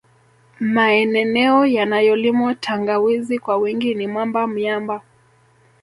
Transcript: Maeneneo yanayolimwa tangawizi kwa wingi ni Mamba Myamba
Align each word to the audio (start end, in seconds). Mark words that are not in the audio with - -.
Maeneneo 0.59 1.65
yanayolimwa 1.65 2.55
tangawizi 2.55 3.39
kwa 3.39 3.57
wingi 3.57 3.95
ni 3.95 4.07
Mamba 4.07 4.47
Myamba 4.47 5.01